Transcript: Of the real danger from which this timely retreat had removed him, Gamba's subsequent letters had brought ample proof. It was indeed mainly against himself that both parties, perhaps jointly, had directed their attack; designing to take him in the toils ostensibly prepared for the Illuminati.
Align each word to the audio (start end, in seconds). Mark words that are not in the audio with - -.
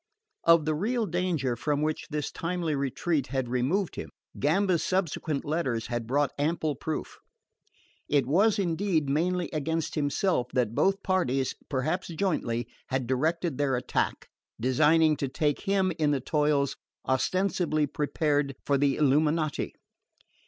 Of 0.45 0.65
the 0.65 0.73
real 0.73 1.05
danger 1.05 1.55
from 1.55 1.83
which 1.83 2.07
this 2.09 2.31
timely 2.31 2.73
retreat 2.73 3.27
had 3.27 3.47
removed 3.47 3.97
him, 3.97 4.09
Gamba's 4.39 4.83
subsequent 4.83 5.45
letters 5.45 5.85
had 5.93 6.07
brought 6.07 6.33
ample 6.39 6.73
proof. 6.73 7.19
It 8.09 8.25
was 8.25 8.57
indeed 8.57 9.07
mainly 9.07 9.47
against 9.53 9.93
himself 9.93 10.47
that 10.53 10.73
both 10.73 11.03
parties, 11.03 11.53
perhaps 11.69 12.07
jointly, 12.07 12.67
had 12.87 13.05
directed 13.05 13.59
their 13.59 13.75
attack; 13.75 14.27
designing 14.59 15.17
to 15.17 15.27
take 15.27 15.59
him 15.69 15.91
in 15.99 16.09
the 16.09 16.19
toils 16.19 16.75
ostensibly 17.07 17.85
prepared 17.85 18.55
for 18.65 18.79
the 18.79 18.95
Illuminati. 18.95 19.75